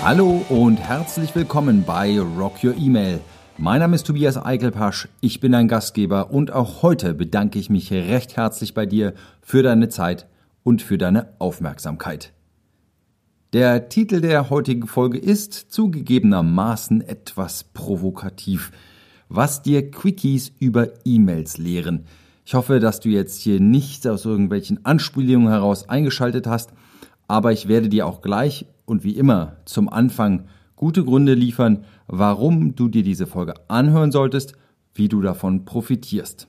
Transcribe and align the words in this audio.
Hallo 0.00 0.44
und 0.48 0.76
herzlich 0.76 1.34
willkommen 1.34 1.82
bei 1.84 2.20
Rock 2.20 2.62
Your 2.62 2.76
Email. 2.76 3.20
Mein 3.58 3.80
Name 3.80 3.96
ist 3.96 4.06
Tobias 4.06 4.36
Eichelpasch, 4.36 5.08
ich 5.20 5.40
bin 5.40 5.52
dein 5.52 5.66
Gastgeber 5.66 6.30
und 6.30 6.52
auch 6.52 6.82
heute 6.82 7.14
bedanke 7.14 7.58
ich 7.58 7.68
mich 7.68 7.92
recht 7.92 8.36
herzlich 8.36 8.74
bei 8.74 8.86
dir 8.86 9.14
für 9.42 9.64
deine 9.64 9.88
Zeit 9.88 10.28
und 10.62 10.82
für 10.82 10.98
deine 10.98 11.34
Aufmerksamkeit. 11.40 12.32
Der 13.52 13.88
Titel 13.88 14.20
der 14.20 14.50
heutigen 14.50 14.86
Folge 14.86 15.18
ist 15.18 15.54
zugegebenermaßen 15.54 17.00
etwas 17.00 17.64
provokativ. 17.64 18.70
Was 19.28 19.62
dir 19.62 19.90
Quickies 19.90 20.52
über 20.60 20.88
E-Mails 21.04 21.58
lehren. 21.58 22.04
Ich 22.46 22.54
hoffe, 22.54 22.78
dass 22.78 23.00
du 23.00 23.08
jetzt 23.08 23.42
hier 23.42 23.58
nicht 23.58 24.06
aus 24.06 24.24
irgendwelchen 24.24 24.84
Anspielungen 24.86 25.48
heraus 25.48 25.88
eingeschaltet 25.88 26.46
hast, 26.46 26.70
aber 27.26 27.52
ich 27.52 27.68
werde 27.68 27.88
dir 27.88 28.06
auch 28.06 28.22
gleich 28.22 28.66
und 28.88 29.04
wie 29.04 29.16
immer 29.16 29.56
zum 29.64 29.88
Anfang 29.88 30.44
gute 30.76 31.04
Gründe 31.04 31.34
liefern, 31.34 31.84
warum 32.06 32.74
du 32.74 32.88
dir 32.88 33.02
diese 33.02 33.26
Folge 33.26 33.54
anhören 33.68 34.12
solltest, 34.12 34.54
wie 34.94 35.08
du 35.08 35.20
davon 35.20 35.64
profitierst. 35.64 36.48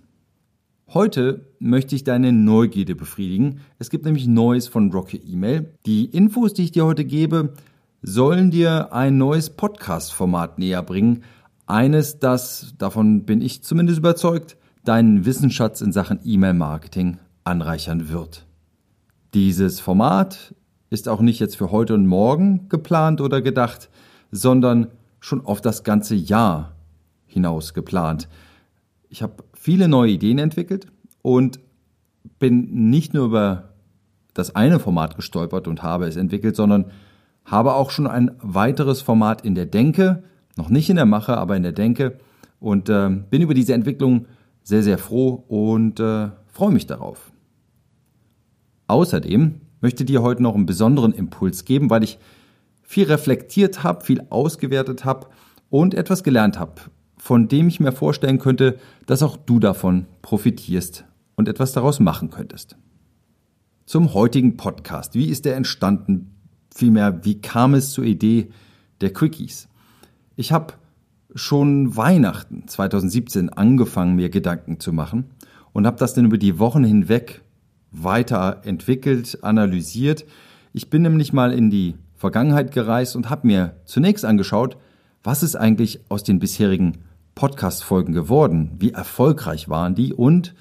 Heute 0.93 1.45
möchte 1.59 1.95
ich 1.95 2.03
deine 2.03 2.31
Neugierde 2.31 2.95
befriedigen. 2.95 3.59
Es 3.77 3.89
gibt 3.89 4.05
nämlich 4.05 4.25
Neues 4.27 4.67
von 4.67 4.91
Rocket 4.91 5.23
Email. 5.27 5.73
Die 5.85 6.05
Infos, 6.05 6.53
die 6.53 6.63
ich 6.63 6.71
dir 6.71 6.85
heute 6.85 7.05
gebe, 7.05 7.53
sollen 8.01 8.49
dir 8.49 8.93
ein 8.93 9.17
neues 9.17 9.51
Podcast-Format 9.51 10.57
näher 10.57 10.81
bringen. 10.81 11.23
Eines, 11.67 12.17
das, 12.17 12.73
davon 12.77 13.25
bin 13.25 13.41
ich 13.41 13.61
zumindest 13.61 13.99
überzeugt, 13.99 14.57
deinen 14.83 15.25
Wissensschatz 15.25 15.81
in 15.81 15.91
Sachen 15.91 16.19
E-Mail-Marketing 16.23 17.19
anreichern 17.43 18.09
wird. 18.09 18.47
Dieses 19.35 19.79
Format 19.79 20.55
ist 20.89 21.07
auch 21.07 21.21
nicht 21.21 21.39
jetzt 21.39 21.57
für 21.57 21.71
heute 21.71 21.93
und 21.93 22.07
morgen 22.07 22.67
geplant 22.69 23.21
oder 23.21 23.41
gedacht, 23.41 23.89
sondern 24.31 24.87
schon 25.19 25.45
auf 25.45 25.61
das 25.61 25.83
ganze 25.83 26.15
Jahr 26.15 26.73
hinaus 27.27 27.73
geplant. 27.73 28.27
Ich 29.09 29.21
habe 29.21 29.43
viele 29.53 29.87
neue 29.87 30.11
Ideen 30.11 30.39
entwickelt 30.39 30.87
und 31.21 31.59
bin 32.39 32.89
nicht 32.89 33.13
nur 33.13 33.25
über 33.25 33.69
das 34.33 34.55
eine 34.55 34.79
Format 34.79 35.15
gestolpert 35.15 35.67
und 35.67 35.83
habe 35.83 36.07
es 36.07 36.15
entwickelt, 36.15 36.55
sondern 36.55 36.85
habe 37.45 37.73
auch 37.73 37.89
schon 37.89 38.07
ein 38.07 38.31
weiteres 38.41 39.01
Format 39.01 39.41
in 39.43 39.55
der 39.55 39.65
Denke, 39.65 40.23
noch 40.55 40.69
nicht 40.69 40.89
in 40.89 40.95
der 40.95 41.05
Mache, 41.05 41.37
aber 41.37 41.55
in 41.55 41.63
der 41.63 41.71
Denke 41.71 42.19
und 42.59 42.89
äh, 42.89 43.09
bin 43.09 43.41
über 43.41 43.53
diese 43.53 43.73
Entwicklung 43.73 44.25
sehr, 44.63 44.83
sehr 44.83 44.97
froh 44.97 45.43
und 45.47 45.99
äh, 45.99 46.29
freue 46.47 46.71
mich 46.71 46.85
darauf. 46.85 47.31
Außerdem 48.87 49.61
möchte 49.81 50.05
dir 50.05 50.21
heute 50.21 50.43
noch 50.43 50.55
einen 50.55 50.65
besonderen 50.65 51.13
Impuls 51.13 51.65
geben, 51.65 51.89
weil 51.89 52.03
ich 52.03 52.19
viel 52.81 53.05
reflektiert 53.05 53.83
habe, 53.83 54.03
viel 54.03 54.23
ausgewertet 54.29 55.05
habe 55.05 55.27
und 55.69 55.93
etwas 55.93 56.23
gelernt 56.23 56.59
habe, 56.59 56.81
von 57.17 57.47
dem 57.47 57.67
ich 57.67 57.79
mir 57.79 57.91
vorstellen 57.91 58.39
könnte, 58.39 58.79
dass 59.05 59.23
auch 59.23 59.37
du 59.37 59.59
davon 59.59 60.05
profitierst 60.21 61.05
und 61.35 61.47
etwas 61.47 61.71
daraus 61.71 61.99
machen 61.99 62.29
könntest. 62.29 62.77
Zum 63.85 64.13
heutigen 64.13 64.57
Podcast. 64.57 65.15
Wie 65.15 65.29
ist 65.29 65.45
der 65.45 65.55
entstanden? 65.55 66.35
Vielmehr, 66.73 67.23
wie 67.23 67.41
kam 67.41 67.73
es 67.73 67.91
zur 67.91 68.03
Idee 68.03 68.49
der 69.01 69.13
Quickies? 69.13 69.67
Ich 70.35 70.51
habe 70.51 70.73
schon 71.35 71.95
Weihnachten 71.95 72.67
2017 72.67 73.49
angefangen, 73.49 74.15
mir 74.15 74.29
Gedanken 74.29 74.79
zu 74.79 74.93
machen 74.93 75.25
und 75.73 75.85
habe 75.85 75.97
das 75.97 76.13
dann 76.13 76.25
über 76.25 76.37
die 76.37 76.59
Wochen 76.59 76.83
hinweg 76.83 77.41
weiterentwickelt, 77.91 79.43
analysiert. 79.43 80.25
Ich 80.73 80.89
bin 80.89 81.01
nämlich 81.01 81.33
mal 81.33 81.51
in 81.51 81.69
die 81.69 81.95
Vergangenheit 82.15 82.71
gereist 82.71 83.15
und 83.15 83.29
habe 83.29 83.47
mir 83.47 83.75
zunächst 83.85 84.25
angeschaut, 84.25 84.77
was 85.23 85.43
ist 85.43 85.55
eigentlich 85.55 86.01
aus 86.09 86.23
den 86.23 86.39
bisherigen 86.39 86.99
Podcast-Folgen 87.35 88.13
geworden? 88.13 88.71
Wie 88.79 88.91
erfolgreich 88.91 89.69
waren 89.69 89.95
die? 89.95 90.13
Und 90.13 90.53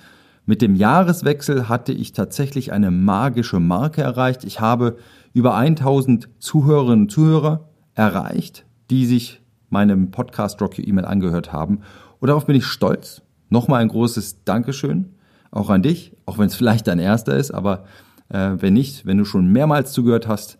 mit 0.46 0.62
dem 0.62 0.74
Jahreswechsel 0.74 1.68
hatte 1.68 1.92
ich 1.92 2.12
tatsächlich 2.12 2.72
eine 2.72 2.90
magische 2.90 3.60
Marke 3.60 4.02
erreicht. 4.02 4.44
Ich 4.44 4.60
habe 4.60 4.96
über 5.34 5.54
1000 5.54 6.28
Zuhörerinnen 6.38 7.02
und 7.02 7.10
Zuhörer 7.10 7.68
erreicht, 7.94 8.64
die 8.90 9.06
sich 9.06 9.42
meinem 9.68 10.10
Podcast 10.10 10.60
Rock 10.62 10.78
Your 10.78 10.86
E-Mail 10.86 11.04
angehört 11.04 11.52
haben. 11.52 11.80
Und 12.20 12.28
darauf 12.28 12.46
bin 12.46 12.56
ich 12.56 12.64
stolz. 12.64 13.22
Nochmal 13.50 13.82
ein 13.82 13.88
großes 13.88 14.44
Dankeschön 14.44 15.17
auch 15.50 15.70
an 15.70 15.82
dich, 15.82 16.12
auch 16.26 16.38
wenn 16.38 16.46
es 16.46 16.54
vielleicht 16.54 16.86
dein 16.86 16.98
erster 16.98 17.36
ist, 17.36 17.50
aber 17.50 17.84
äh, 18.28 18.52
wenn 18.56 18.74
nicht, 18.74 19.06
wenn 19.06 19.18
du 19.18 19.24
schon 19.24 19.50
mehrmals 19.50 19.92
zugehört 19.92 20.28
hast, 20.28 20.58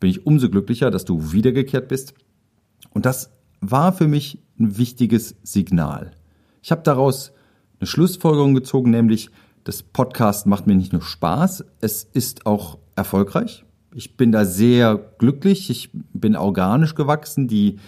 bin 0.00 0.10
ich 0.10 0.26
umso 0.26 0.48
glücklicher, 0.48 0.90
dass 0.90 1.04
du 1.04 1.32
wiedergekehrt 1.32 1.88
bist. 1.88 2.14
Und 2.90 3.06
das 3.06 3.30
war 3.60 3.92
für 3.92 4.06
mich 4.06 4.38
ein 4.58 4.78
wichtiges 4.78 5.36
Signal. 5.42 6.12
Ich 6.62 6.70
habe 6.70 6.82
daraus 6.82 7.32
eine 7.80 7.86
Schlussfolgerung 7.86 8.54
gezogen, 8.54 8.90
nämlich 8.90 9.30
das 9.64 9.82
Podcast 9.82 10.46
macht 10.46 10.66
mir 10.66 10.76
nicht 10.76 10.92
nur 10.92 11.02
Spaß, 11.02 11.64
es 11.80 12.04
ist 12.04 12.46
auch 12.46 12.78
erfolgreich. 12.96 13.64
Ich 13.94 14.16
bin 14.16 14.32
da 14.32 14.44
sehr 14.44 14.96
glücklich, 15.18 15.70
ich 15.70 15.90
bin 15.92 16.36
organisch 16.36 16.94
gewachsen, 16.94 17.48
die 17.48 17.78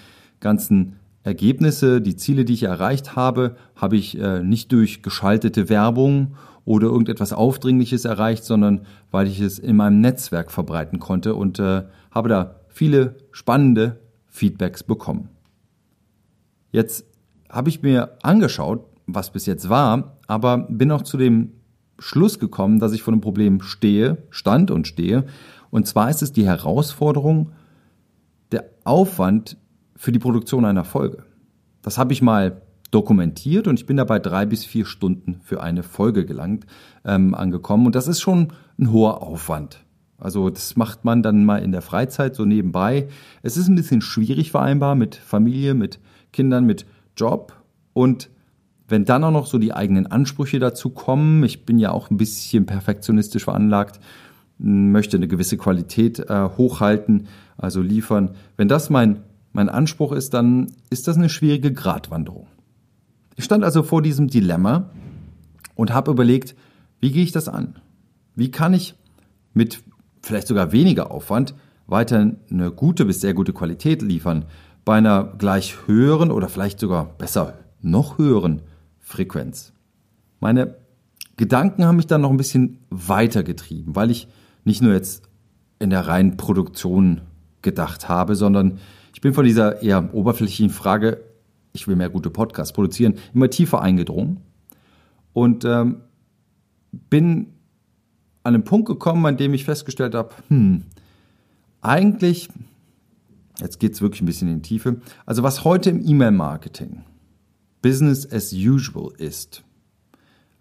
ganzen 0.41 0.97
Ergebnisse, 1.23 2.01
die 2.01 2.17
Ziele, 2.17 2.45
die 2.45 2.55
ich 2.55 2.63
erreicht 2.63 3.15
habe, 3.15 3.57
habe 3.77 3.97
ich 3.97 4.19
äh, 4.19 4.43
nicht 4.43 4.73
durch 4.73 5.03
geschaltete 5.03 5.69
Werbung 5.69 6.37
oder 6.65 6.87
irgendetwas 6.87 7.33
Aufdringliches 7.33 8.05
erreicht, 8.05 8.45
sondern 8.45 8.87
weil 9.11 9.27
ich 9.27 9.41
es 9.41 9.59
in 9.59 9.77
meinem 9.77 10.01
Netzwerk 10.01 10.51
verbreiten 10.51 10.99
konnte 10.99 11.35
und 11.35 11.59
äh, 11.59 11.83
habe 12.11 12.29
da 12.29 12.57
viele 12.69 13.17
spannende 13.33 14.01
Feedbacks 14.29 14.83
bekommen. 14.83 15.29
Jetzt 16.73 17.05
habe 17.51 17.69
ich 17.69 17.83
mir 17.83 18.17
angeschaut, 18.23 18.85
was 19.07 19.31
bis 19.31 19.47
jetzt 19.47 19.69
war, 19.69 20.17
aber 20.27 20.59
bin 20.69 20.93
auch 20.93 21.03
zu 21.03 21.17
dem 21.17 21.53
Schluss 21.99 22.39
gekommen, 22.39 22.79
dass 22.79 22.93
ich 22.93 23.03
vor 23.03 23.13
einem 23.13 23.21
Problem 23.21 23.61
stehe, 23.61 24.19
stand 24.31 24.71
und 24.71 24.87
stehe. 24.87 25.25
Und 25.71 25.87
zwar 25.87 26.09
ist 26.09 26.23
es 26.23 26.33
die 26.33 26.47
Herausforderung, 26.47 27.53
der 28.53 28.71
Aufwand, 28.85 29.57
für 30.01 30.13
die 30.13 30.19
Produktion 30.19 30.65
einer 30.65 30.85
Folge. 30.85 31.25
Das 31.83 31.99
habe 31.99 32.15
ich 32.15 32.23
mal 32.23 32.63
dokumentiert 32.91 33.69
und 33.69 33.79
ich 33.79 33.85
bin 33.85 33.99
dabei 33.99 34.19
drei 34.19 34.47
bis 34.47 34.65
vier 34.65 34.87
Stunden 34.87 35.41
für 35.43 35.63
eine 35.63 35.83
Folge 35.83 36.25
gelangt, 36.25 36.65
ähm, 37.05 37.35
angekommen. 37.35 37.85
Und 37.85 37.95
das 37.95 38.09
ist 38.09 38.23
schon 38.23 38.49
ein 38.79 38.93
hoher 38.93 39.23
Aufwand. 39.23 39.85
Also 40.17 40.49
das 40.49 40.75
macht 40.75 41.05
man 41.05 41.23
dann 41.23 41.45
mal 41.45 41.59
in 41.59 41.71
der 41.71 41.83
Freizeit 41.83 42.35
so 42.35 42.47
nebenbei. 42.47 43.09
Es 43.43 43.59
ist 43.59 43.69
ein 43.69 43.75
bisschen 43.75 44.01
schwierig 44.01 44.51
vereinbar 44.51 44.95
mit 44.95 45.17
Familie, 45.17 45.75
mit 45.75 46.01
Kindern, 46.33 46.65
mit 46.65 46.87
Job. 47.15 47.53
Und 47.93 48.31
wenn 48.89 49.05
dann 49.05 49.23
auch 49.23 49.33
noch 49.33 49.47
so 49.47 49.59
die 49.59 49.75
eigenen 49.75 50.07
Ansprüche 50.07 50.59
dazu 50.59 50.89
kommen, 50.89 51.45
ich 51.45 51.67
bin 51.67 51.79
ja 51.79 51.93
auch 51.93 52.11
ein 52.11 52.17
bisschen 52.17 52.65
perfektionistisch 52.65 53.45
veranlagt, 53.45 54.01
möchte 54.57 55.19
eine 55.19 55.29
gewisse 55.29 55.59
Qualität 55.59 56.21
äh, 56.21 56.49
hochhalten, 56.57 57.29
also 57.59 57.83
liefern. 57.83 58.31
Wenn 58.57 58.69
das 58.69 58.89
mein 58.89 59.25
mein 59.53 59.69
Anspruch 59.69 60.13
ist, 60.13 60.35
dann 60.35 60.73
ist 60.91 61.09
das 61.09 61.17
eine 61.17 61.29
schwierige 61.29 61.73
Gratwanderung. 61.73 62.47
Ich 63.37 63.45
stand 63.45 63.65
also 63.65 63.83
vor 63.83 64.03
diesem 64.03 64.29
Dilemma 64.29 64.91
und 65.75 65.93
habe 65.93 66.11
überlegt, 66.11 66.55
wie 67.01 67.11
gehe 67.11 67.23
ich 67.23 67.33
das 67.33 67.49
an? 67.49 67.79
Wie 68.35 68.51
kann 68.51 68.75
ich 68.75 68.95
mit 69.55 69.83
vielleicht 70.23 70.47
sogar 70.47 70.73
weniger 70.73 71.11
Aufwand 71.11 71.55
weiter 71.87 72.33
eine 72.51 72.71
gute 72.71 73.05
bis 73.05 73.21
sehr 73.21 73.35
gute 73.35 73.53
Qualität 73.53 74.03
liefern 74.03 74.45
bei 74.85 74.97
einer 74.97 75.25
gleich 75.25 75.87
höheren 75.87 76.31
oder 76.31 76.49
vielleicht 76.49 76.79
sogar 76.79 77.07
besser 77.17 77.59
noch 77.81 78.19
höheren 78.19 78.63
Frequenz? 78.99 79.73
Meine 80.39 80.77
Gedanken 81.37 81.85
haben 81.85 81.97
mich 81.97 82.07
dann 82.07 82.21
noch 82.21 82.31
ein 82.31 82.37
bisschen 82.37 82.79
weiter 82.91 83.43
getrieben, 83.43 83.97
weil 83.97 84.11
ich 84.11 84.29
nicht 84.65 84.83
nur 84.83 84.93
jetzt 84.93 85.23
in 85.79 85.91
der 85.91 86.07
reinen 86.07 86.37
Produktion 86.37 87.23
gedacht 87.63 88.09
habe, 88.09 88.37
sondern 88.37 88.79
ich 89.21 89.23
bin 89.23 89.35
von 89.35 89.45
dieser 89.45 89.83
eher 89.83 90.15
oberflächlichen 90.15 90.71
Frage, 90.71 91.23
ich 91.73 91.87
will 91.87 91.95
mehr 91.95 92.09
gute 92.11 92.31
Podcasts 92.31 92.73
produzieren, 92.73 93.15
immer 93.35 93.51
tiefer 93.51 93.81
eingedrungen 93.81 94.41
und 95.33 95.65
ähm, 95.65 96.01
bin 96.91 97.53
an 98.43 98.55
einen 98.55 98.65
Punkt 98.65 98.89
gekommen, 98.89 99.25
an 99.27 99.37
dem 99.37 99.55
ich 99.55 99.65
festgestellt 99.65 100.15
habe, 100.15 100.35
hm, 100.49 100.85
eigentlich 101.83 102.49
Jetzt 103.61 103.79
geht's 103.79 104.01
wirklich 104.01 104.23
ein 104.23 104.27
bisschen 104.27 104.49
in 104.49 104.63
die 104.63 104.69
Tiefe. 104.69 105.01
Also 105.27 105.43
was 105.43 105.65
heute 105.65 105.91
im 105.91 106.07
E-Mail-Marketing 106.07 107.05
Business 107.83 108.31
as 108.31 108.53
usual 108.53 109.13
ist, 109.19 109.63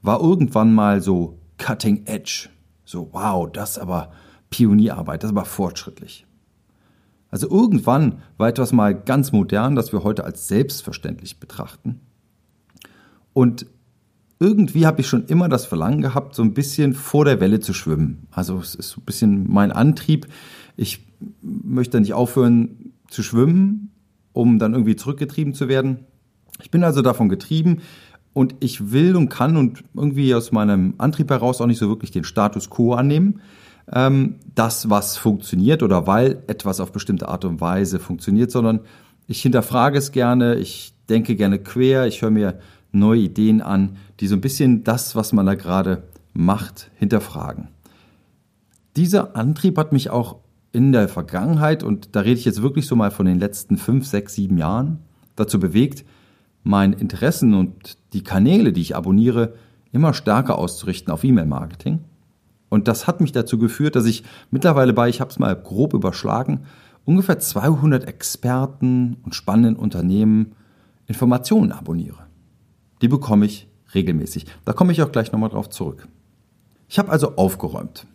war 0.01 0.21
irgendwann 0.21 0.73
mal 0.73 1.01
so 1.01 1.39
cutting 1.57 2.05
edge. 2.05 2.49
So, 2.85 3.09
wow, 3.11 3.49
das 3.51 3.77
aber 3.77 4.11
Pionierarbeit, 4.49 5.23
das 5.23 5.31
aber 5.31 5.45
fortschrittlich. 5.45 6.25
Also 7.31 7.49
irgendwann 7.49 8.19
war 8.37 8.49
etwas 8.49 8.71
mal 8.71 8.95
ganz 8.95 9.31
modern, 9.31 9.75
das 9.75 9.93
wir 9.93 10.03
heute 10.03 10.23
als 10.23 10.47
selbstverständlich 10.47 11.39
betrachten. 11.39 12.01
Und 13.33 13.67
irgendwie 14.39 14.85
habe 14.85 15.01
ich 15.01 15.07
schon 15.07 15.25
immer 15.25 15.49
das 15.49 15.65
Verlangen 15.65 16.01
gehabt, 16.01 16.33
so 16.33 16.41
ein 16.41 16.53
bisschen 16.53 16.93
vor 16.93 17.25
der 17.25 17.39
Welle 17.39 17.59
zu 17.59 17.73
schwimmen. 17.73 18.27
Also 18.31 18.57
es 18.57 18.73
ist 18.73 18.91
so 18.91 19.01
ein 19.01 19.05
bisschen 19.05 19.51
mein 19.51 19.71
Antrieb. 19.71 20.27
Ich 20.77 21.05
möchte 21.41 21.99
nicht 21.99 22.13
aufhören 22.13 22.93
zu 23.09 23.21
schwimmen, 23.21 23.91
um 24.31 24.57
dann 24.57 24.73
irgendwie 24.73 24.95
zurückgetrieben 24.95 25.53
zu 25.53 25.67
werden. 25.67 26.05
Ich 26.61 26.71
bin 26.71 26.83
also 26.83 27.01
davon 27.01 27.29
getrieben 27.29 27.81
und 28.33 28.55
ich 28.61 28.91
will 28.91 29.15
und 29.15 29.29
kann 29.29 29.57
und 29.57 29.83
irgendwie 29.93 30.33
aus 30.33 30.51
meinem 30.51 30.93
Antrieb 30.97 31.29
heraus 31.29 31.59
auch 31.59 31.67
nicht 31.67 31.79
so 31.79 31.89
wirklich 31.89 32.11
den 32.11 32.23
Status 32.23 32.69
quo 32.69 32.93
annehmen, 32.93 33.41
ähm, 33.91 34.35
das, 34.55 34.89
was 34.89 35.17
funktioniert 35.17 35.83
oder 35.83 36.07
weil 36.07 36.43
etwas 36.47 36.79
auf 36.79 36.91
bestimmte 36.91 37.27
Art 37.27 37.45
und 37.45 37.61
Weise 37.61 37.99
funktioniert, 37.99 38.51
sondern 38.51 38.81
ich 39.27 39.41
hinterfrage 39.41 39.97
es 39.97 40.11
gerne, 40.11 40.55
ich 40.55 40.93
denke 41.09 41.35
gerne 41.35 41.59
quer, 41.59 42.07
ich 42.07 42.21
höre 42.21 42.31
mir 42.31 42.59
neue 42.91 43.21
Ideen 43.21 43.61
an, 43.61 43.97
die 44.19 44.27
so 44.27 44.35
ein 44.35 44.41
bisschen 44.41 44.83
das, 44.83 45.15
was 45.15 45.33
man 45.33 45.45
da 45.45 45.55
gerade 45.55 46.03
macht, 46.33 46.91
hinterfragen. 46.95 47.67
Dieser 48.95 49.35
Antrieb 49.35 49.77
hat 49.77 49.91
mich 49.91 50.09
auch 50.09 50.37
in 50.71 50.91
der 50.91 51.07
Vergangenheit, 51.07 51.83
und 51.83 52.15
da 52.15 52.21
rede 52.21 52.39
ich 52.39 52.45
jetzt 52.45 52.61
wirklich 52.61 52.87
so 52.87 52.95
mal 52.95 53.11
von 53.11 53.25
den 53.25 53.39
letzten 53.39 53.77
fünf, 53.77 54.05
sechs, 54.05 54.35
sieben 54.35 54.57
Jahren, 54.57 54.99
dazu 55.35 55.59
bewegt, 55.59 56.05
mein 56.63 56.93
Interessen 56.93 57.53
und 57.53 57.97
die 58.13 58.23
Kanäle, 58.23 58.73
die 58.73 58.81
ich 58.81 58.95
abonniere, 58.95 59.53
immer 59.91 60.13
stärker 60.13 60.57
auszurichten 60.57 61.11
auf 61.11 61.23
E-Mail-Marketing. 61.23 61.99
Und 62.69 62.87
das 62.87 63.07
hat 63.07 63.19
mich 63.19 63.31
dazu 63.31 63.57
geführt, 63.57 63.95
dass 63.95 64.05
ich 64.05 64.23
mittlerweile 64.51 64.93
bei, 64.93 65.09
ich 65.09 65.21
habe 65.21 65.31
es 65.31 65.39
mal 65.39 65.55
grob 65.55 65.93
überschlagen, 65.93 66.61
ungefähr 67.05 67.39
200 67.39 68.07
Experten 68.07 69.17
und 69.23 69.35
spannenden 69.35 69.75
Unternehmen 69.75 70.53
Informationen 71.07 71.71
abonniere. 71.71 72.27
Die 73.01 73.07
bekomme 73.07 73.45
ich 73.45 73.67
regelmäßig. 73.95 74.45
Da 74.65 74.73
komme 74.73 74.91
ich 74.91 75.01
auch 75.01 75.11
gleich 75.11 75.31
nochmal 75.31 75.49
drauf 75.49 75.69
zurück. 75.69 76.07
Ich 76.87 76.99
habe 76.99 77.09
also 77.09 77.35
aufgeräumt. 77.35 78.05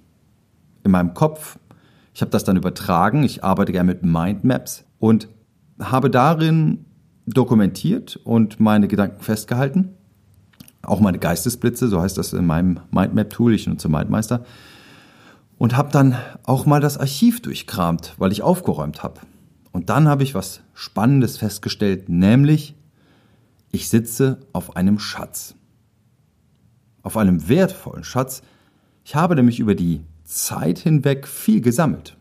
In 0.84 0.92
meinem 0.92 1.14
Kopf. 1.14 1.58
Ich 2.14 2.20
habe 2.20 2.30
das 2.30 2.44
dann 2.44 2.56
übertragen. 2.56 3.24
Ich 3.24 3.42
arbeite 3.42 3.72
gerne 3.72 3.92
mit 3.92 4.04
Mindmaps 4.04 4.84
und 5.00 5.28
habe 5.80 6.10
darin 6.10 6.84
dokumentiert 7.26 8.20
und 8.22 8.60
meine 8.60 8.86
Gedanken 8.86 9.20
festgehalten 9.20 9.96
auch 10.84 11.00
meine 11.00 11.18
Geistesblitze, 11.18 11.88
so 11.88 12.00
heißt 12.00 12.18
das 12.18 12.32
in 12.32 12.46
meinem 12.46 12.80
Mindmap-Tool, 12.90 13.54
ich 13.54 13.66
nutze 13.66 13.88
Mindmeister. 13.88 14.44
Und 15.56 15.76
habe 15.76 15.90
dann 15.90 16.16
auch 16.44 16.66
mal 16.66 16.80
das 16.80 16.98
Archiv 16.98 17.40
durchkramt, 17.40 18.14
weil 18.18 18.32
ich 18.32 18.42
aufgeräumt 18.42 19.02
habe. 19.02 19.20
Und 19.72 19.90
dann 19.90 20.08
habe 20.08 20.22
ich 20.22 20.34
was 20.34 20.60
Spannendes 20.72 21.36
festgestellt, 21.36 22.08
nämlich 22.08 22.74
ich 23.70 23.88
sitze 23.88 24.38
auf 24.52 24.76
einem 24.76 24.98
Schatz. 24.98 25.54
Auf 27.02 27.16
einem 27.16 27.48
wertvollen 27.48 28.04
Schatz. 28.04 28.42
Ich 29.04 29.16
habe 29.16 29.34
nämlich 29.34 29.58
über 29.58 29.74
die 29.74 30.02
Zeit 30.22 30.78
hinweg 30.78 31.26
viel 31.26 31.60
gesammelt 31.60 32.16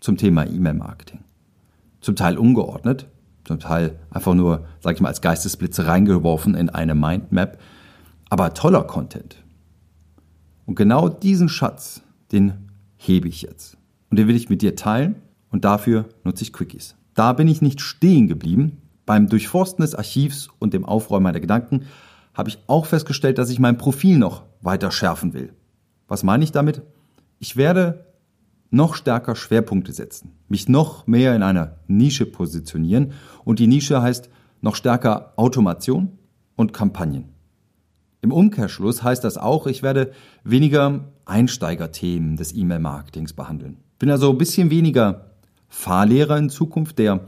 zum 0.00 0.16
Thema 0.16 0.46
E-Mail-Marketing. 0.46 1.20
Zum 2.00 2.16
Teil 2.16 2.38
ungeordnet, 2.38 3.08
zum 3.44 3.58
Teil 3.58 3.98
einfach 4.10 4.34
nur, 4.34 4.66
sag 4.80 4.94
ich 4.94 5.00
mal, 5.00 5.08
als 5.08 5.20
Geistesblitze 5.20 5.86
reingeworfen 5.86 6.54
in 6.54 6.70
eine 6.70 6.94
Mindmap 6.94 7.58
aber 8.32 8.54
toller 8.54 8.84
Content. 8.84 9.44
Und 10.64 10.74
genau 10.74 11.10
diesen 11.10 11.50
Schatz, 11.50 12.00
den 12.32 12.70
hebe 12.96 13.28
ich 13.28 13.42
jetzt. 13.42 13.76
Und 14.08 14.18
den 14.18 14.26
will 14.26 14.36
ich 14.36 14.48
mit 14.48 14.62
dir 14.62 14.74
teilen 14.74 15.16
und 15.50 15.66
dafür 15.66 16.06
nutze 16.24 16.42
ich 16.42 16.54
Quickies. 16.54 16.96
Da 17.12 17.34
bin 17.34 17.46
ich 17.46 17.60
nicht 17.60 17.82
stehen 17.82 18.28
geblieben. 18.28 18.78
Beim 19.04 19.28
Durchforsten 19.28 19.82
des 19.82 19.94
Archivs 19.94 20.48
und 20.60 20.72
dem 20.72 20.86
Aufräumen 20.86 21.24
meiner 21.24 21.40
Gedanken 21.40 21.82
habe 22.32 22.48
ich 22.48 22.58
auch 22.68 22.86
festgestellt, 22.86 23.36
dass 23.36 23.50
ich 23.50 23.58
mein 23.58 23.76
Profil 23.76 24.16
noch 24.16 24.44
weiter 24.62 24.90
schärfen 24.90 25.34
will. 25.34 25.52
Was 26.08 26.22
meine 26.22 26.42
ich 26.42 26.52
damit? 26.52 26.80
Ich 27.38 27.58
werde 27.58 28.06
noch 28.70 28.94
stärker 28.94 29.36
Schwerpunkte 29.36 29.92
setzen, 29.92 30.32
mich 30.48 30.70
noch 30.70 31.06
mehr 31.06 31.36
in 31.36 31.42
einer 31.42 31.76
Nische 31.86 32.24
positionieren 32.24 33.12
und 33.44 33.58
die 33.58 33.66
Nische 33.66 34.00
heißt 34.00 34.30
noch 34.62 34.74
stärker 34.74 35.34
Automation 35.36 36.16
und 36.56 36.72
Kampagnen. 36.72 37.31
Im 38.22 38.32
Umkehrschluss 38.32 39.02
heißt 39.02 39.24
das 39.24 39.36
auch, 39.36 39.66
ich 39.66 39.82
werde 39.82 40.12
weniger 40.44 41.12
Einsteigerthemen 41.24 42.36
des 42.36 42.54
E-Mail-Marketings 42.54 43.32
behandeln. 43.32 43.78
Bin 43.98 44.10
also 44.10 44.30
ein 44.30 44.38
bisschen 44.38 44.70
weniger 44.70 45.32
Fahrlehrer 45.68 46.38
in 46.38 46.48
Zukunft, 46.48 47.00
der 47.00 47.26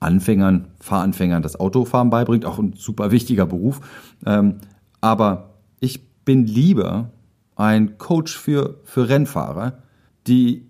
Anfängern, 0.00 0.68
Fahranfängern 0.80 1.42
das 1.42 1.60
Autofahren 1.60 2.08
beibringt, 2.08 2.46
auch 2.46 2.58
ein 2.58 2.72
super 2.72 3.10
wichtiger 3.10 3.44
Beruf. 3.44 3.80
Ähm, 4.24 4.56
aber 5.02 5.50
ich 5.80 6.08
bin 6.24 6.46
lieber 6.46 7.10
ein 7.54 7.98
Coach 7.98 8.36
für, 8.36 8.80
für 8.84 9.10
Rennfahrer, 9.10 9.82
die 10.26 10.66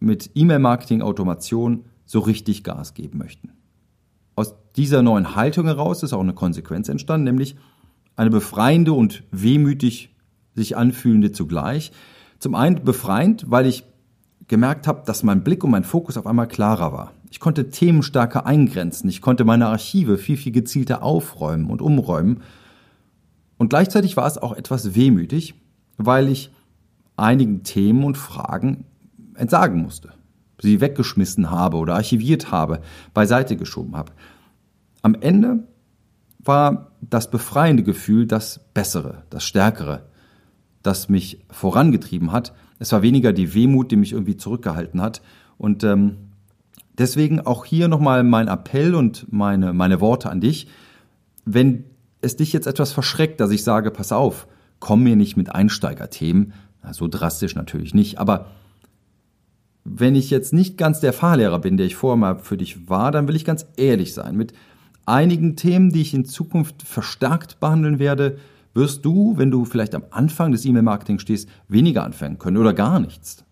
mit 0.00 0.32
E-Mail-Marketing-Automation 0.34 1.84
so 2.04 2.18
richtig 2.18 2.64
Gas 2.64 2.94
geben 2.94 3.18
möchten. 3.18 3.52
Aus 4.34 4.54
dieser 4.74 5.02
neuen 5.02 5.36
Haltung 5.36 5.66
heraus 5.66 6.02
ist 6.02 6.12
auch 6.12 6.20
eine 6.20 6.34
Konsequenz 6.34 6.88
entstanden, 6.88 7.24
nämlich 7.24 7.56
eine 8.16 8.30
befreiende 8.30 8.92
und 8.92 9.24
wehmütig 9.30 10.14
sich 10.54 10.76
anfühlende 10.76 11.32
zugleich. 11.32 11.92
Zum 12.38 12.54
einen 12.54 12.84
befreiend, 12.84 13.46
weil 13.48 13.66
ich 13.66 13.84
gemerkt 14.48 14.86
habe, 14.86 15.02
dass 15.06 15.22
mein 15.22 15.42
Blick 15.42 15.64
und 15.64 15.70
mein 15.70 15.84
Fokus 15.84 16.16
auf 16.16 16.26
einmal 16.26 16.48
klarer 16.48 16.92
war. 16.92 17.12
Ich 17.30 17.40
konnte 17.40 17.70
Themen 17.70 18.02
stärker 18.02 18.46
eingrenzen, 18.46 19.08
ich 19.08 19.20
konnte 19.20 19.44
meine 19.44 19.66
Archive 19.66 20.18
viel, 20.18 20.36
viel 20.36 20.52
gezielter 20.52 21.02
aufräumen 21.02 21.70
und 21.70 21.82
umräumen. 21.82 22.42
Und 23.56 23.70
gleichzeitig 23.70 24.16
war 24.16 24.26
es 24.26 24.38
auch 24.38 24.52
etwas 24.52 24.94
wehmütig, 24.94 25.54
weil 25.96 26.28
ich 26.28 26.50
einigen 27.16 27.62
Themen 27.62 28.04
und 28.04 28.18
Fragen 28.18 28.84
entsagen 29.34 29.82
musste, 29.82 30.12
sie 30.60 30.80
weggeschmissen 30.80 31.50
habe 31.50 31.78
oder 31.78 31.94
archiviert 31.94 32.52
habe, 32.52 32.80
beiseite 33.14 33.56
geschoben 33.56 33.96
habe. 33.96 34.12
Am 35.02 35.14
Ende 35.14 35.66
war 36.38 36.92
das 37.10 37.30
befreiende 37.30 37.82
Gefühl 37.82 38.26
das 38.26 38.60
Bessere, 38.74 39.22
das 39.30 39.44
Stärkere, 39.44 40.06
das 40.82 41.08
mich 41.08 41.40
vorangetrieben 41.50 42.32
hat. 42.32 42.52
Es 42.78 42.92
war 42.92 43.02
weniger 43.02 43.32
die 43.32 43.54
Wehmut, 43.54 43.90
die 43.90 43.96
mich 43.96 44.12
irgendwie 44.12 44.36
zurückgehalten 44.36 45.00
hat. 45.00 45.22
Und 45.58 45.84
ähm, 45.84 46.16
deswegen 46.98 47.40
auch 47.40 47.64
hier 47.64 47.88
nochmal 47.88 48.24
mein 48.24 48.48
Appell 48.48 48.94
und 48.94 49.32
meine, 49.32 49.72
meine 49.72 50.00
Worte 50.00 50.30
an 50.30 50.40
dich. 50.40 50.68
Wenn 51.44 51.84
es 52.20 52.36
dich 52.36 52.52
jetzt 52.52 52.66
etwas 52.66 52.92
verschreckt, 52.92 53.40
dass 53.40 53.50
ich 53.50 53.64
sage, 53.64 53.90
pass 53.90 54.12
auf, 54.12 54.46
komm 54.80 55.02
mir 55.02 55.16
nicht 55.16 55.36
mit 55.36 55.54
Einsteigerthemen, 55.54 56.52
so 56.92 57.08
drastisch 57.08 57.54
natürlich 57.54 57.94
nicht, 57.94 58.18
aber 58.18 58.46
wenn 59.84 60.14
ich 60.14 60.30
jetzt 60.30 60.52
nicht 60.52 60.78
ganz 60.78 61.00
der 61.00 61.12
Fahrlehrer 61.12 61.58
bin, 61.58 61.76
der 61.76 61.86
ich 61.86 61.96
vorher 61.96 62.16
mal 62.16 62.38
für 62.38 62.56
dich 62.56 62.88
war, 62.88 63.12
dann 63.12 63.28
will 63.28 63.36
ich 63.36 63.44
ganz 63.44 63.66
ehrlich 63.76 64.14
sein. 64.14 64.34
Mit 64.34 64.54
einigen 65.06 65.56
Themen, 65.56 65.90
die 65.90 66.00
ich 66.00 66.14
in 66.14 66.24
Zukunft 66.24 66.82
verstärkt 66.82 67.60
behandeln 67.60 67.98
werde, 67.98 68.38
wirst 68.74 69.04
du, 69.04 69.36
wenn 69.36 69.50
du 69.50 69.64
vielleicht 69.64 69.94
am 69.94 70.04
Anfang 70.10 70.52
des 70.52 70.64
E-Mail-Marketing 70.64 71.18
stehst, 71.18 71.48
weniger 71.68 72.04
anfangen 72.04 72.38
können 72.38 72.56
oder 72.56 72.74
gar 72.74 72.98
nichts. 72.98 73.44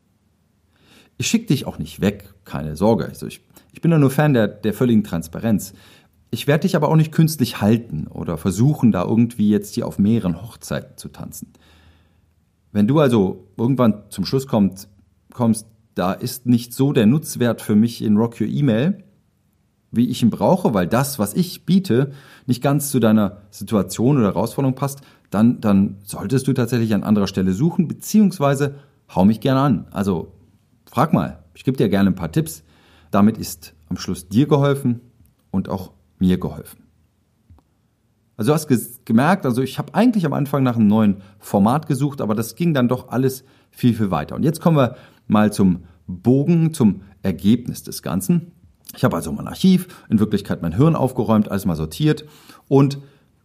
Ich 1.16 1.28
schicke 1.28 1.46
dich 1.46 1.66
auch 1.66 1.78
nicht 1.78 2.00
weg, 2.00 2.34
keine 2.44 2.76
Sorge. 2.76 3.06
Also 3.06 3.26
ich, 3.26 3.42
ich 3.72 3.80
bin 3.80 3.92
ja 3.92 3.98
nur 3.98 4.10
Fan 4.10 4.34
der, 4.34 4.48
der 4.48 4.74
völligen 4.74 5.04
Transparenz. 5.04 5.72
Ich 6.30 6.46
werde 6.46 6.62
dich 6.62 6.74
aber 6.74 6.88
auch 6.88 6.96
nicht 6.96 7.12
künstlich 7.12 7.60
halten 7.60 8.06
oder 8.08 8.38
versuchen, 8.38 8.90
da 8.90 9.04
irgendwie 9.04 9.50
jetzt 9.50 9.74
hier 9.74 9.86
auf 9.86 9.98
mehreren 9.98 10.42
Hochzeiten 10.42 10.96
zu 10.96 11.08
tanzen. 11.08 11.52
Wenn 12.72 12.88
du 12.88 12.98
also 12.98 13.46
irgendwann 13.56 14.04
zum 14.08 14.24
Schluss 14.24 14.46
kommst, 14.46 14.88
kommst, 15.32 15.66
da 15.94 16.12
ist 16.12 16.46
nicht 16.46 16.72
so 16.72 16.92
der 16.92 17.06
Nutzwert 17.06 17.60
für 17.60 17.76
mich 17.76 18.02
in 18.02 18.16
Rock 18.16 18.40
Your 18.40 18.48
Email, 18.48 19.04
wie 19.92 20.08
ich 20.08 20.22
ihn 20.22 20.30
brauche, 20.30 20.74
weil 20.74 20.86
das, 20.86 21.18
was 21.18 21.34
ich 21.34 21.64
biete, 21.64 22.12
nicht 22.46 22.62
ganz 22.62 22.90
zu 22.90 22.98
deiner 22.98 23.42
Situation 23.50 24.16
oder 24.16 24.28
Herausforderung 24.28 24.74
passt, 24.74 25.02
dann, 25.30 25.60
dann 25.60 25.98
solltest 26.02 26.48
du 26.48 26.52
tatsächlich 26.52 26.94
an 26.94 27.04
anderer 27.04 27.26
Stelle 27.26 27.52
suchen, 27.52 27.88
beziehungsweise 27.88 28.74
hau 29.14 29.24
mich 29.24 29.40
gerne 29.40 29.60
an. 29.60 29.86
Also 29.90 30.32
frag 30.90 31.12
mal, 31.12 31.44
ich 31.54 31.64
gebe 31.64 31.76
dir 31.76 31.88
gerne 31.88 32.10
ein 32.10 32.16
paar 32.16 32.32
Tipps. 32.32 32.64
Damit 33.10 33.38
ist 33.38 33.74
am 33.88 33.96
Schluss 33.96 34.28
dir 34.28 34.46
geholfen 34.46 35.00
und 35.50 35.68
auch 35.68 35.92
mir 36.18 36.38
geholfen. 36.38 36.82
Also 38.36 38.52
du 38.52 38.54
hast 38.54 39.04
gemerkt, 39.04 39.44
also 39.44 39.62
ich 39.62 39.78
habe 39.78 39.94
eigentlich 39.94 40.24
am 40.24 40.32
Anfang 40.32 40.62
nach 40.62 40.76
einem 40.76 40.86
neuen 40.86 41.16
Format 41.38 41.86
gesucht, 41.86 42.20
aber 42.20 42.34
das 42.34 42.56
ging 42.56 42.72
dann 42.72 42.88
doch 42.88 43.08
alles 43.08 43.44
viel, 43.70 43.94
viel 43.94 44.10
weiter. 44.10 44.34
Und 44.34 44.42
jetzt 44.42 44.60
kommen 44.60 44.76
wir 44.76 44.96
mal 45.26 45.52
zum 45.52 45.84
Bogen, 46.06 46.72
zum 46.72 47.02
Ergebnis 47.22 47.82
des 47.82 48.02
Ganzen. 48.02 48.52
Ich 48.94 49.04
habe 49.04 49.16
also 49.16 49.32
mein 49.32 49.48
Archiv, 49.48 49.88
in 50.08 50.20
Wirklichkeit 50.20 50.62
mein 50.62 50.76
Hirn 50.76 50.96
aufgeräumt, 50.96 51.50
alles 51.50 51.64
mal 51.64 51.76
sortiert 51.76 52.24
und 52.68 52.98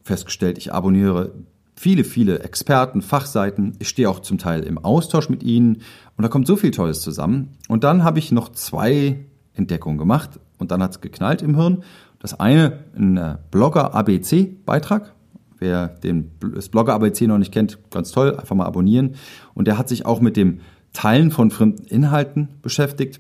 festgestellt, 0.04 0.58
ich 0.58 0.74
abonniere 0.74 1.32
viele, 1.76 2.04
viele 2.04 2.40
Experten, 2.40 3.02
Fachseiten. 3.02 3.74
Ich 3.80 3.88
stehe 3.88 4.10
auch 4.10 4.20
zum 4.20 4.38
Teil 4.38 4.64
im 4.64 4.78
Austausch 4.78 5.30
mit 5.30 5.44
ihnen 5.44 5.78
und 6.18 6.24
da 6.24 6.28
kommt 6.28 6.48
so 6.48 6.56
viel 6.56 6.72
Tolles 6.72 7.02
zusammen. 7.02 7.52
Und 7.68 7.84
dann 7.84 8.04
habe 8.04 8.20
ich 8.20 8.32
noch 8.32 8.50
zwei 8.50 9.26
Entdeckungen 9.54 9.98
gemacht 9.98 10.40
und 10.58 10.72
dann 10.72 10.82
hat 10.82 10.92
es 10.92 11.02
geknallt 11.02 11.42
im 11.42 11.56
Hirn. 11.56 11.84
Das 12.20 12.40
eine, 12.40 12.80
ein 12.96 13.38
Blogger 13.52 13.94
ABC 13.94 14.58
Beitrag. 14.66 15.14
Wer 15.60 15.88
den, 15.88 16.32
das 16.54 16.70
Blogger 16.70 16.94
ABC 16.94 17.28
noch 17.28 17.38
nicht 17.38 17.52
kennt, 17.52 17.80
ganz 17.92 18.12
toll, 18.12 18.36
einfach 18.36 18.56
mal 18.56 18.66
abonnieren. 18.66 19.16
Und 19.54 19.68
der 19.68 19.78
hat 19.78 19.90
sich 19.90 20.06
auch 20.06 20.20
mit 20.20 20.36
dem 20.36 20.60
Teilen 20.94 21.32
von 21.32 21.52
fremden 21.52 21.86
Inhalten 21.86 22.50
beschäftigt 22.62 23.20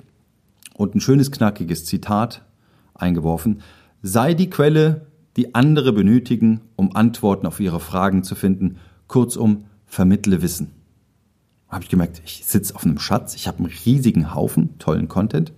und 0.77 0.96
ein 0.96 1.01
schönes 1.01 1.31
knackiges 1.31 1.86
Zitat 1.86 2.46
eingeworfen. 2.93 3.62
Sei 4.01 4.34
die 4.34 4.50
Quelle, 4.50 5.07
die 5.36 5.53
andere 5.55 5.91
benötigen, 5.91 6.62
um 6.75 6.96
Antworten 6.96 7.46
auf 7.46 7.60
ihre 7.60 7.79
Fragen 7.79 8.24
zu 8.24 8.36
finden. 8.36 8.77
Kurzum, 9.07 9.65
vermittle 9.86 10.41
Wissen. 10.41 10.72
Habe 11.67 11.84
ich 11.84 11.89
gemerkt, 11.89 12.22
ich 12.25 12.46
sitze 12.46 12.75
auf 12.75 12.86
einem 12.86 13.00
Schatz, 13.00 13.36
ich 13.36 13.48
habe 13.48 13.57
einen 13.57 13.74
riesigen 13.86 14.34
Haufen 14.34 14.77
tollen 14.79 15.07
Content. 15.10 15.51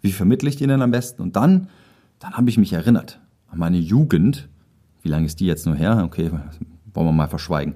Wie 0.00 0.12
vermittle 0.12 0.48
ich 0.48 0.56
den 0.56 0.68
denn 0.68 0.82
am 0.82 0.92
besten? 0.92 1.22
Und 1.22 1.34
dann, 1.34 1.68
dann 2.20 2.34
habe 2.34 2.48
ich 2.48 2.58
mich 2.58 2.72
erinnert 2.72 3.20
an 3.48 3.58
meine 3.58 3.78
Jugend. 3.78 4.48
Wie 5.02 5.08
lange 5.08 5.26
ist 5.26 5.40
die 5.40 5.46
jetzt 5.46 5.66
nur 5.66 5.74
her? 5.74 6.02
Okay, 6.04 6.30
wollen 6.94 7.06
wir 7.06 7.12
mal 7.12 7.28
verschweigen. 7.28 7.74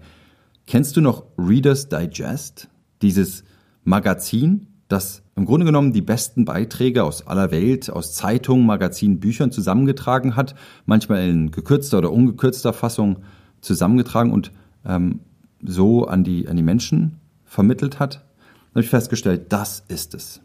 Kennst 0.66 0.96
du 0.96 1.00
noch 1.00 1.24
Reader's 1.36 1.88
Digest? 1.88 2.68
Dieses 3.02 3.44
Magazin, 3.82 4.68
das 4.90 5.22
im 5.36 5.46
Grunde 5.46 5.64
genommen 5.64 5.92
die 5.92 6.02
besten 6.02 6.44
Beiträge 6.44 7.04
aus 7.04 7.26
aller 7.26 7.50
Welt, 7.50 7.90
aus 7.90 8.12
Zeitungen, 8.12 8.66
Magazinen, 8.66 9.20
Büchern 9.20 9.52
zusammengetragen 9.52 10.36
hat, 10.36 10.54
manchmal 10.84 11.28
in 11.28 11.50
gekürzter 11.50 11.98
oder 11.98 12.12
ungekürzter 12.12 12.72
Fassung 12.72 13.20
zusammengetragen 13.60 14.32
und 14.32 14.52
ähm, 14.84 15.20
so 15.62 16.06
an 16.06 16.24
die, 16.24 16.48
an 16.48 16.56
die 16.56 16.62
Menschen 16.62 17.20
vermittelt 17.44 18.00
hat, 18.00 18.24
habe 18.70 18.80
ich 18.80 18.88
festgestellt, 18.88 19.52
das 19.52 19.84
ist 19.88 20.14
es. 20.14 20.40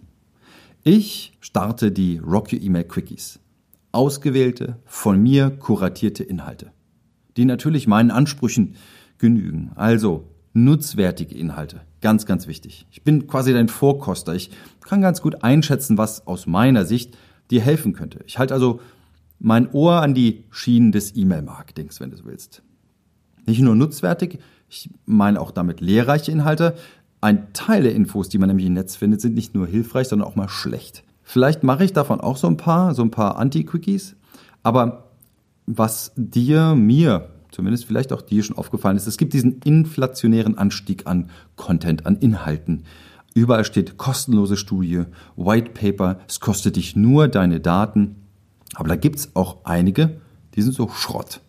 Ich 0.84 1.34
starte 1.40 1.92
die 1.92 2.20
Rock 2.20 2.54
Your 2.54 2.62
Email 2.62 2.84
Quickies. 2.84 3.40
Ausgewählte, 3.92 4.78
von 4.86 5.22
mir 5.22 5.50
kuratierte 5.50 6.24
Inhalte, 6.24 6.72
die 7.38 7.46
natürlich 7.46 7.88
meinen 7.88 8.12
Ansprüchen 8.12 8.76
genügen. 9.18 9.72
Also 9.76 10.28
nutzwertige 10.56 11.36
Inhalte. 11.36 11.82
Ganz, 12.02 12.26
ganz 12.26 12.48
wichtig. 12.48 12.88
Ich 12.90 13.04
bin 13.04 13.28
quasi 13.28 13.54
dein 13.54 13.68
Vorkoster. 13.68 14.34
Ich 14.34 14.50
kann 14.82 15.02
ganz 15.02 15.22
gut 15.22 15.44
einschätzen, 15.44 15.98
was 15.98 16.26
aus 16.26 16.48
meiner 16.48 16.86
Sicht 16.86 17.18
dir 17.52 17.62
helfen 17.62 17.94
könnte. 17.94 18.22
Ich 18.26 18.40
halte 18.40 18.54
also 18.54 18.80
mein 19.38 19.70
Ohr 19.72 20.02
an 20.02 20.14
die 20.14 20.46
Schienen 20.50 20.92
des 20.92 21.16
E-Mail-Marketings, 21.16 22.00
wenn 22.00 22.10
du 22.10 22.18
so 22.18 22.26
willst. 22.26 22.64
Nicht 23.46 23.60
nur 23.60 23.76
nutzwertig, 23.76 24.40
ich 24.70 24.90
meine 25.06 25.42
auch 25.42 25.52
damit 25.52 25.82
lehrreiche 25.82 26.32
Inhalte. 26.32 26.76
Ein 27.20 27.52
Teil 27.54 27.84
der 27.84 27.94
Infos, 27.94 28.30
die 28.30 28.38
man 28.38 28.48
nämlich 28.48 28.66
im 28.66 28.74
Netz 28.74 28.96
findet, 28.96 29.20
sind 29.20 29.36
nicht 29.36 29.54
nur 29.54 29.68
hilfreich, 29.68 30.08
sondern 30.08 30.28
auch 30.28 30.36
mal 30.36 30.50
schlecht. 30.50 31.04
Vielleicht 31.22 31.64
mache 31.64 31.84
ich 31.84 31.92
davon 31.92 32.22
auch 32.22 32.38
so 32.38 32.48
ein 32.48 32.58
paar, 32.58 32.96
so 32.96 33.02
ein 33.02 33.12
paar 33.12 33.38
Anti-Quickies. 33.38 34.16
Aber 34.64 35.10
was 35.66 36.14
dir, 36.16 36.76
mir 36.76 37.35
zumindest 37.56 37.86
vielleicht 37.86 38.12
auch 38.12 38.22
dir 38.22 38.44
schon 38.44 38.58
aufgefallen 38.58 38.98
ist, 38.98 39.08
es 39.08 39.18
gibt 39.18 39.34
diesen 39.34 39.60
inflationären 39.64 40.58
Anstieg 40.58 41.08
an 41.08 41.30
Content, 41.56 42.06
an 42.06 42.18
Inhalten. 42.18 42.84
Überall 43.34 43.64
steht 43.64 43.98
kostenlose 43.98 44.58
Studie, 44.58 45.04
White 45.38 45.72
Paper, 45.72 46.20
es 46.28 46.42
kostet 46.42 46.76
dich 46.76 46.96
nur 46.98 47.30
deine 47.30 47.62
Daten. 47.62 48.18
Aber 48.76 48.90
da 48.90 48.98
gibt 48.98 49.20
es 49.20 49.36
auch 49.36 49.64
einige, 49.64 50.20
die 50.56 50.62
sind 50.62 50.74
so 50.74 50.90
Schrott. 50.90 51.40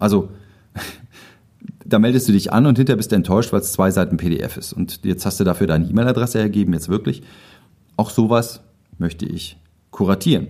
Also 0.00 0.30
da 1.84 2.00
meldest 2.00 2.28
du 2.28 2.32
dich 2.32 2.52
an 2.52 2.66
und 2.66 2.76
hinterher 2.76 2.96
bist 2.96 3.12
du 3.12 3.16
enttäuscht, 3.16 3.52
weil 3.52 3.60
es 3.60 3.72
zwei 3.72 3.92
Seiten 3.92 4.16
PDF 4.16 4.56
ist. 4.56 4.72
Und 4.72 5.04
jetzt 5.04 5.24
hast 5.24 5.38
du 5.38 5.44
dafür 5.44 5.68
deine 5.68 5.88
E-Mail-Adresse 5.88 6.40
ergeben, 6.40 6.72
jetzt 6.72 6.88
wirklich. 6.88 7.22
Auch 7.96 8.10
sowas 8.10 8.60
möchte 8.98 9.26
ich 9.26 9.58
kuratieren. 9.92 10.48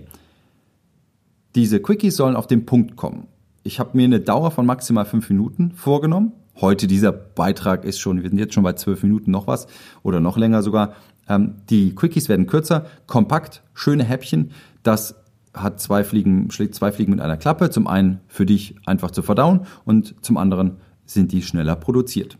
Diese 1.53 1.79
Quickies 1.79 2.15
sollen 2.15 2.35
auf 2.35 2.47
den 2.47 2.65
Punkt 2.65 2.95
kommen 2.95 3.27
ich 3.63 3.79
habe 3.79 3.97
mir 3.97 4.03
eine 4.03 4.19
Dauer 4.19 4.51
von 4.51 4.65
maximal 4.65 5.05
fünf 5.05 5.29
Minuten 5.29 5.71
vorgenommen. 5.71 6.33
Heute 6.59 6.85
dieser 6.85 7.11
Beitrag 7.11 7.83
ist 7.85 7.99
schon, 7.99 8.21
wir 8.21 8.29
sind 8.29 8.37
jetzt 8.37 8.53
schon 8.53 8.63
bei 8.63 8.73
zwölf 8.73 9.01
Minuten 9.03 9.31
noch 9.31 9.47
was 9.47 9.67
oder 10.03 10.19
noch 10.19 10.37
länger 10.37 10.61
sogar. 10.61 10.93
Ähm, 11.27 11.55
die 11.69 11.95
Quickies 11.95 12.29
werden 12.29 12.45
kürzer, 12.45 12.85
kompakt, 13.07 13.63
schöne 13.73 14.03
Häppchen. 14.03 14.51
Das 14.83 15.15
hat 15.53 15.79
zwei 15.79 16.03
Fliegen, 16.03 16.51
schlägt 16.51 16.75
zwei 16.75 16.91
Fliegen 16.91 17.11
mit 17.11 17.21
einer 17.21 17.37
Klappe. 17.37 17.69
Zum 17.69 17.87
einen 17.87 18.19
für 18.27 18.45
dich 18.45 18.75
einfach 18.85 19.11
zu 19.11 19.21
verdauen 19.21 19.61
und 19.85 20.15
zum 20.21 20.37
anderen 20.37 20.77
sind 21.05 21.31
die 21.31 21.41
schneller 21.41 21.75
produziert. 21.75 22.37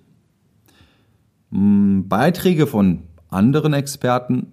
Hm, 1.52 2.08
Beiträge 2.08 2.68
von 2.68 3.04
anderen 3.30 3.74
Experten 3.74 4.52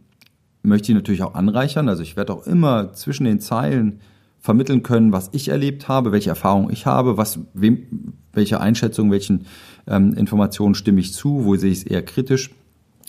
möchte 0.62 0.92
ich 0.92 0.96
natürlich 0.96 1.22
auch 1.22 1.34
anreichern. 1.34 1.88
Also 1.88 2.02
ich 2.02 2.16
werde 2.16 2.32
auch 2.32 2.46
immer 2.46 2.92
zwischen 2.92 3.24
den 3.24 3.40
Zeilen 3.40 4.00
vermitteln 4.40 4.82
können, 4.82 5.12
was 5.12 5.28
ich 5.32 5.48
erlebt 5.48 5.88
habe, 5.88 6.12
welche 6.12 6.30
Erfahrungen 6.30 6.70
ich 6.70 6.86
habe, 6.86 7.16
was, 7.16 7.40
wem, 7.52 8.14
welche 8.32 8.60
Einschätzungen, 8.60 9.12
welchen 9.12 9.46
ähm, 9.86 10.14
Informationen 10.14 10.74
stimme 10.74 11.00
ich 11.00 11.12
zu, 11.12 11.44
wo 11.44 11.56
sehe 11.56 11.70
ich 11.70 11.78
es 11.78 11.84
eher 11.84 12.02
kritisch. 12.02 12.50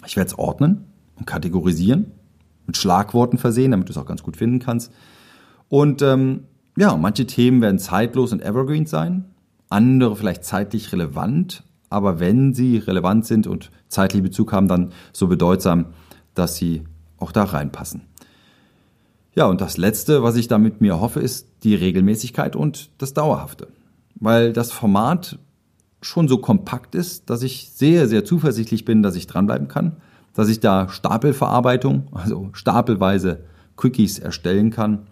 Ich 0.06 0.18
werde 0.18 0.28
es 0.28 0.38
ordnen 0.38 0.86
und 1.16 1.26
kategorisieren, 1.26 2.12
mit 2.68 2.78
Schlagworten 2.78 3.38
versehen, 3.38 3.72
damit 3.72 3.88
du 3.88 3.92
es 3.92 3.98
auch 3.98 4.06
ganz 4.06 4.24
gut 4.24 4.36
finden 4.36 4.60
kannst. 4.60 4.92
Und 5.70 6.02
ähm, 6.02 6.42
ja, 6.78 6.96
manche 6.98 7.26
Themen 7.26 7.62
werden 7.62 7.80
zeitlos 7.80 8.34
und 8.34 8.42
evergreen 8.42 8.86
sein, 8.86 9.26
andere 9.70 10.16
vielleicht 10.16 10.44
zeitlich 10.44 10.92
relevant, 10.92 11.64
aber 11.90 12.20
wenn 12.20 12.54
sie 12.54 12.78
relevant 12.78 13.26
sind 13.26 13.48
und 13.48 13.72
zeitlich 13.88 14.24
Bezug 14.24 14.52
haben, 14.52 14.68
dann 14.68 14.92
so 15.14 15.28
bedeutsam, 15.28 15.88
dass 16.34 16.56
sie 16.56 16.84
auch 17.18 17.32
da 17.32 17.44
reinpassen. 17.44 18.02
Ja, 19.34 19.46
und 19.46 19.62
das 19.62 19.78
Letzte, 19.78 20.24
was 20.24 20.36
ich 20.36 20.48
damit 20.48 20.82
mir 20.82 21.00
hoffe, 21.00 21.22
ist 21.22 21.48
die 21.64 21.76
Regelmäßigkeit 21.76 22.56
und 22.56 22.90
das 22.98 23.14
Dauerhafte. 23.14 23.68
Weil 24.16 24.52
das 24.52 24.72
Format 24.72 25.40
schon 26.02 26.28
so 26.28 26.38
kompakt 26.38 26.96
ist, 26.96 27.30
dass 27.30 27.44
ich 27.44 27.70
sehr, 27.72 28.08
sehr 28.08 28.26
zuversichtlich 28.26 28.84
bin, 28.84 29.04
dass 29.04 29.16
ich 29.16 29.28
dranbleiben 29.28 29.68
kann, 29.68 29.98
dass 30.34 30.50
ich 30.50 30.60
da 30.60 30.90
Stapelverarbeitung, 30.90 32.08
also 32.12 32.50
stapelweise 32.54 33.44
Quickies 33.78 34.20
erstellen 34.20 34.70
kann. 34.70 35.08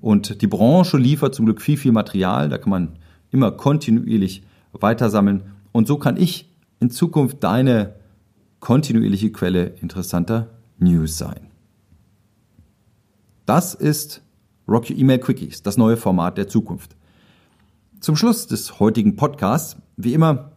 Und 0.00 0.42
die 0.42 0.46
Branche 0.46 0.98
liefert 0.98 1.34
zum 1.34 1.46
Glück 1.46 1.60
viel, 1.60 1.76
viel 1.76 1.92
Material, 1.92 2.48
da 2.48 2.58
kann 2.58 2.70
man 2.70 2.88
immer 3.30 3.50
kontinuierlich 3.50 4.42
weitersammeln. 4.72 5.42
Und 5.72 5.86
so 5.88 5.96
kann 5.96 6.16
ich 6.16 6.48
in 6.78 6.90
Zukunft 6.90 7.42
deine 7.42 7.94
kontinuierliche 8.60 9.32
Quelle 9.32 9.66
interessanter 9.80 10.50
News 10.78 11.18
sein. 11.18 11.53
Das 13.46 13.74
ist 13.74 14.22
Rocky 14.66 14.98
Email 14.98 15.18
Quickies, 15.18 15.62
das 15.62 15.76
neue 15.76 15.98
Format 15.98 16.38
der 16.38 16.48
Zukunft. 16.48 16.96
Zum 18.00 18.16
Schluss 18.16 18.46
des 18.46 18.80
heutigen 18.80 19.16
Podcasts, 19.16 19.76
wie 19.98 20.14
immer, 20.14 20.52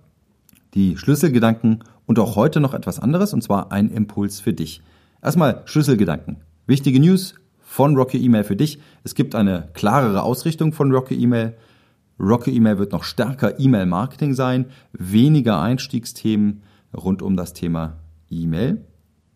die 0.73 0.95
Schlüsselgedanken 0.95 1.83
und 2.05 2.17
auch 2.17 2.37
heute 2.37 2.61
noch 2.61 2.73
etwas 2.73 2.99
anderes, 2.99 3.33
und 3.33 3.43
zwar 3.43 3.73
ein 3.73 3.89
Impuls 3.89 4.39
für 4.39 4.53
dich. 4.53 4.81
Erstmal 5.21 5.63
Schlüsselgedanken. 5.65 6.37
Wichtige 6.65 7.01
News 7.01 7.35
von 7.59 7.97
Rocky 7.97 8.23
Email 8.23 8.45
für 8.45 8.55
dich. 8.55 8.79
Es 9.03 9.15
gibt 9.15 9.35
eine 9.35 9.67
klarere 9.73 10.23
Ausrichtung 10.23 10.71
von 10.71 10.89
Rocky 10.93 11.21
Email. 11.21 11.57
Rocky 12.17 12.55
Email 12.55 12.77
wird 12.77 12.93
noch 12.93 13.03
stärker 13.03 13.59
E-Mail-Marketing 13.59 14.33
sein, 14.33 14.67
weniger 14.93 15.59
Einstiegsthemen 15.61 16.63
rund 16.95 17.21
um 17.21 17.35
das 17.35 17.51
Thema 17.51 17.97
E-Mail. 18.29 18.85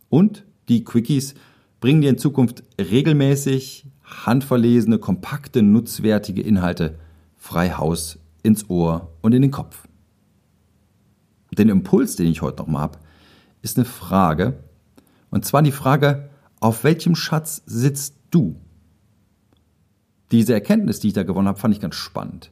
Und 0.07 0.45
die 0.69 0.85
Quickies 0.85 1.35
bringen 1.81 2.01
dir 2.01 2.11
in 2.11 2.17
Zukunft 2.17 2.63
regelmäßig 2.79 3.87
handverlesene, 4.03 4.99
kompakte, 4.99 5.61
nutzwertige 5.61 6.41
Inhalte 6.41 6.99
frei 7.35 7.71
Haus 7.71 8.19
ins 8.43 8.69
Ohr 8.69 9.11
und 9.21 9.33
in 9.33 9.41
den 9.41 9.51
Kopf. 9.51 9.87
Den 11.57 11.69
Impuls, 11.69 12.15
den 12.15 12.27
ich 12.27 12.41
heute 12.41 12.61
noch 12.61 12.67
mal 12.67 12.79
habe, 12.79 12.99
ist 13.61 13.77
eine 13.77 13.85
Frage. 13.85 14.63
Und 15.31 15.43
zwar 15.43 15.63
die 15.63 15.71
Frage, 15.71 16.29
auf 16.59 16.83
welchem 16.83 17.15
Schatz 17.15 17.63
sitzt 17.65 18.15
du? 18.29 18.55
Diese 20.31 20.53
Erkenntnis, 20.53 20.99
die 20.99 21.09
ich 21.09 21.13
da 21.13 21.23
gewonnen 21.23 21.47
habe, 21.47 21.59
fand 21.59 21.73
ich 21.73 21.81
ganz 21.81 21.95
spannend. 21.95 22.51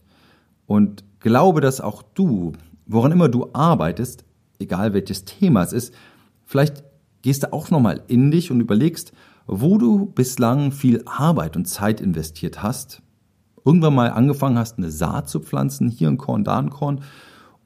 Und 0.65 1.03
glaube, 1.19 1.61
dass 1.61 1.81
auch 1.81 2.01
du, 2.01 2.53
woran 2.87 3.11
immer 3.11 3.29
du 3.29 3.49
arbeitest, 3.53 4.25
egal 4.59 4.93
welches 4.93 5.23
Thema 5.23 5.63
es 5.63 5.71
ist, 5.71 5.93
vielleicht 6.45 6.83
gehst 7.21 7.43
du 7.43 7.53
auch 7.53 7.69
nochmal 7.69 8.01
in 8.07 8.31
dich 8.31 8.51
und 8.51 8.59
überlegst, 8.59 9.13
wo 9.47 9.77
du 9.77 10.05
bislang 10.05 10.71
viel 10.71 11.03
Arbeit 11.05 11.55
und 11.55 11.65
Zeit 11.65 12.01
investiert 12.01 12.61
hast, 12.63 13.01
irgendwann 13.65 13.95
mal 13.95 14.11
angefangen 14.11 14.57
hast, 14.57 14.77
eine 14.77 14.91
Saat 14.91 15.29
zu 15.29 15.39
pflanzen, 15.39 15.89
hier 15.89 16.07
ein 16.07 16.17
Korn, 16.17 16.43
da 16.43 16.59
ein 16.59 16.69
Korn, 16.69 17.01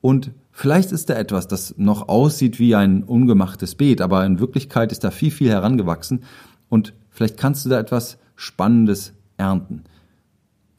und 0.03 0.31
vielleicht 0.51 0.91
ist 0.91 1.09
da 1.09 1.13
etwas, 1.13 1.47
das 1.47 1.75
noch 1.77 2.09
aussieht 2.09 2.59
wie 2.59 2.75
ein 2.75 3.03
ungemachtes 3.03 3.75
Beet, 3.75 4.01
aber 4.01 4.25
in 4.25 4.37
Wirklichkeit 4.37 4.91
ist 4.91 5.05
da 5.05 5.11
viel, 5.11 5.31
viel 5.31 5.49
herangewachsen. 5.49 6.25
Und 6.67 6.93
vielleicht 7.09 7.37
kannst 7.37 7.63
du 7.63 7.69
da 7.69 7.79
etwas 7.79 8.17
Spannendes 8.35 9.13
ernten. 9.37 9.85